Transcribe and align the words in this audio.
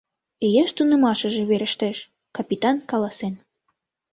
—Ияш 0.45 0.71
тунемашыже 0.77 1.41
верештеш,— 1.49 1.97
капитан 2.35 2.77
каласен. 2.89 3.33